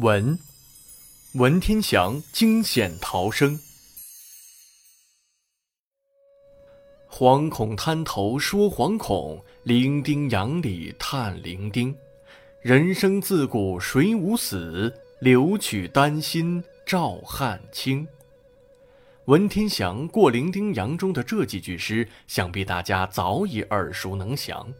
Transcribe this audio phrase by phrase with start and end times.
[0.00, 0.38] 文，
[1.36, 3.58] 文天祥惊险逃生。
[7.10, 11.94] 惶恐滩头说惶恐，伶仃洋里叹伶仃。
[12.60, 18.06] 人生自古谁无死，留取丹心照汗青。
[19.24, 24.70] 文天祥过伶仃洋中的这几句诗，想必大家早已耳熟能详。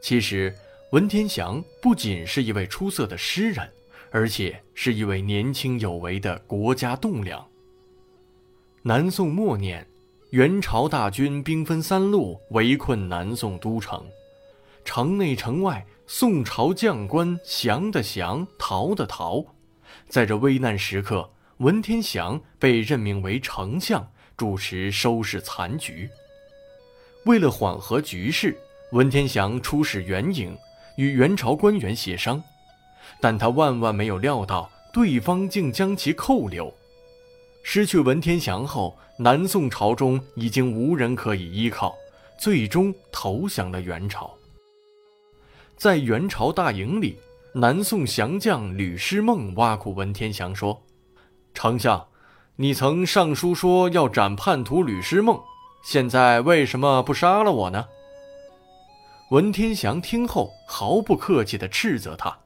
[0.00, 0.56] 其实，
[0.92, 3.70] 文天祥不仅是一位出色的诗人。
[4.14, 7.44] 而且是一位年轻有为的国家栋梁。
[8.82, 9.84] 南宋末年，
[10.30, 14.06] 元朝大军兵分三路围困南宋都城，
[14.84, 19.44] 城内城外，宋朝将官降的降，逃的逃。
[20.08, 26.08] 在这危难时刻，文天祥被任命为丞相，主持收拾残局。
[27.24, 28.56] 为了缓和局势，
[28.92, 30.56] 文天祥出使元营，
[30.98, 32.40] 与元朝官员协商。
[33.20, 36.72] 但他万万没有料到，对方竟将其扣留。
[37.62, 41.94] 失去文天祥后，南宋朝中已经无人可以依靠，
[42.38, 44.30] 最终投降了元朝。
[45.76, 47.18] 在元朝大营里，
[47.52, 50.80] 南宋降将吕师梦挖苦文天祥说
[51.54, 52.06] ：“丞相，
[52.56, 55.40] 你曾上书说要斩叛徒吕师梦，
[55.82, 57.86] 现在为什么不杀了我呢？”
[59.30, 62.36] 文天祥听后毫不客气地斥责他。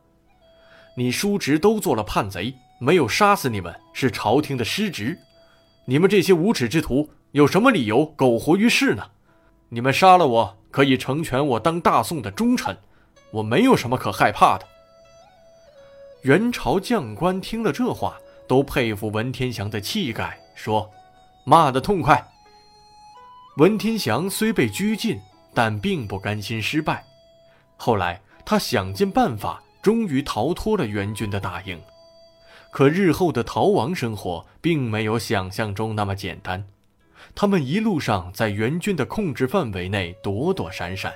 [0.99, 5.17] 你叔侄都做了叛贼，没有杀死你们是朝廷的失职。
[5.85, 9.05] 你们这些无耻之徒有什么理由苟活于世呢？
[9.69, 12.77] 你们杀了我，可以成全我当大宋的忠臣，
[13.31, 14.67] 我没有什么可害怕的。
[16.23, 20.91] 元朝将官听了这话，都佩服文天祥的气概，说
[21.47, 22.21] ：“骂得痛快。”
[23.59, 25.21] 文天祥虽被拘禁，
[25.55, 27.05] 但并不甘心失败。
[27.77, 29.63] 后来他想尽办法。
[29.89, 31.81] 终于逃脱了元军的大营，
[32.71, 36.63] 可日后的逃亡生活并没有想象中那么简单。
[37.35, 41.15] 他们一路上在元军的控制范围内躲躲闪闪。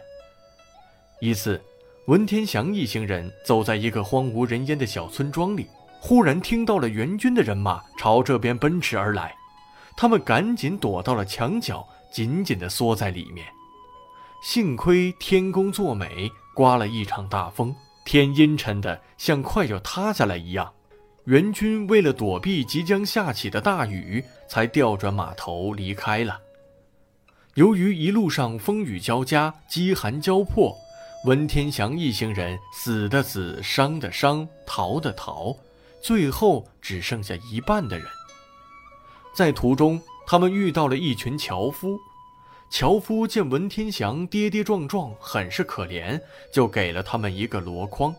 [1.20, 1.62] 一次，
[2.06, 5.66] 文天祥一行人走在一个荒无人烟的小村庄里，
[6.00, 9.36] 忽然听到了元军的人马朝这边奔驰而来，
[9.98, 13.46] 他们赶紧躲到了墙角，紧紧地缩在里面。
[14.42, 17.76] 幸亏天公作美，刮了一场大风。
[18.04, 20.72] 天阴沉的像快要塌下来一样，
[21.24, 26.40] 援军为了躲避即将下起的大雨，才调转马头离开了。
[27.54, 30.76] 由于一路上风雨交加、饥寒交迫，
[31.24, 35.56] 文天祥一行人死的死、伤的伤、逃的逃，
[36.00, 38.06] 最后只剩下一半的人。
[39.34, 41.98] 在途中，他们遇到了一群樵夫。
[42.72, 46.18] 樵夫见文天祥跌跌撞撞，很是可怜，
[46.50, 48.14] 就给了他们一个箩筐。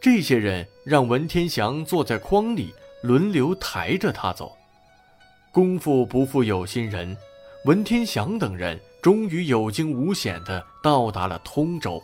[0.00, 4.58] 这些人让文天祥坐在筐里，轮流抬着他走。
[5.52, 7.16] 功夫不负有心人，
[7.64, 12.02] 文天祥等人终于有惊无险地到达了通州。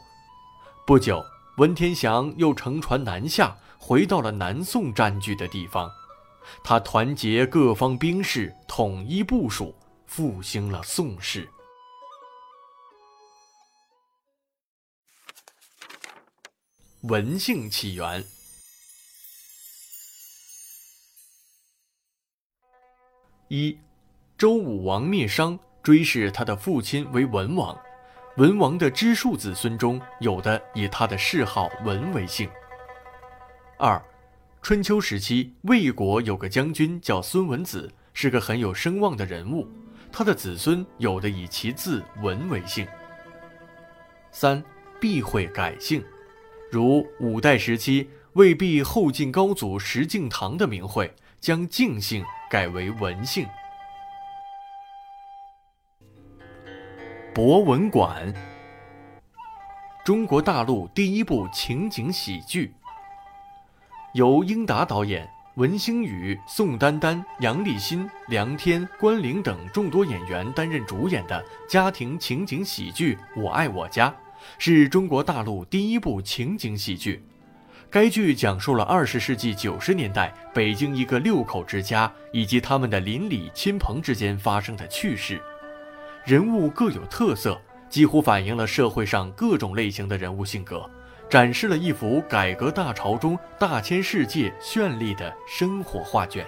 [0.87, 1.21] 不久，
[1.57, 5.91] 文天祥又乘船南下，回到了南宋占据的地方。
[6.63, 9.75] 他团结各方兵士，统一部署，
[10.07, 11.49] 复兴了宋氏。
[17.09, 18.25] 文姓起源。
[23.47, 23.79] 一，
[24.37, 27.79] 周武王灭商，追谥他的父亲为文王。
[28.39, 32.51] 文王的支庶子孙中，有的以他的谥号文为姓。
[33.79, 34.03] 二，
[34.61, 39.69] 春秋时期，魏国有个将军叫孙文子，是个很有声望的人物。
[40.11, 42.85] 他的子孙有的以其字文为姓。
[44.33, 44.61] 三，
[45.01, 46.05] 避讳改姓。
[46.71, 53.47] 如五代时期，魏避后晋高祖石敬瑭的名讳，将敬姓改为文姓。
[57.33, 58.35] 博文馆，
[60.05, 62.75] 中国大陆第一部情景喜剧，
[64.15, 74.11] 由英达导演，文星宇、宋丹丹、杨立新、梁天、关凌等众多演员担任主演的家庭情景喜剧《我爱我家》。
[74.59, 77.23] 是中国大陆第一部情景喜剧。
[77.89, 85.41] 该剧讲述了二十世纪九十年代北京一个六口之家以及他们的邻里亲朋之间发生的趣事，
[86.25, 90.91] 人物各有特色，几乎反映了社会上各种类型的人物性格，
[91.31, 96.45] 展示了一幅改革大潮中大千世界绚丽的生活画卷。